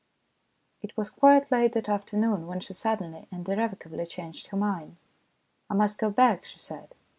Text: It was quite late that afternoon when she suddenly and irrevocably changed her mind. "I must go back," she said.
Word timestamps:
It 0.81 0.97
was 0.97 1.11
quite 1.11 1.51
late 1.51 1.73
that 1.73 1.87
afternoon 1.87 2.47
when 2.47 2.59
she 2.59 2.73
suddenly 2.73 3.27
and 3.31 3.47
irrevocably 3.47 4.07
changed 4.07 4.47
her 4.47 4.57
mind. 4.57 4.97
"I 5.69 5.75
must 5.75 5.99
go 5.99 6.09
back," 6.09 6.43
she 6.43 6.57
said. 6.57 6.95